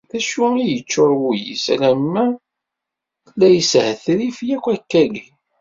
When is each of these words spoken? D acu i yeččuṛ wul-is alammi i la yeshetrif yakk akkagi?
D 0.09 0.11
acu 0.19 0.45
i 0.63 0.65
yeččuṛ 0.71 1.11
wul-is 1.19 1.65
alammi 1.73 2.23
i 2.37 2.39
la 3.39 3.47
yeshetrif 3.53 4.37
yakk 4.49 4.65
akkagi? 4.75 5.27